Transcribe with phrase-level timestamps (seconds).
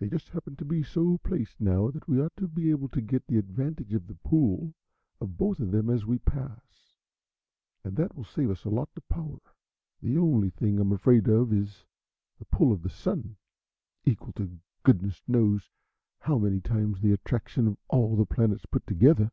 [0.00, 3.00] "They just happen to be so placed now that we ought to be able to
[3.00, 4.74] get the advantage of the pull
[5.20, 6.96] of both of them as we pass,
[7.84, 9.38] and that will save us a lot of power.
[10.02, 11.84] The only thing I'm afraid of is
[12.40, 13.36] the pull of the Sun,
[14.04, 15.70] equal to goodness knows
[16.18, 19.30] how many times the attraction of all the planets put together.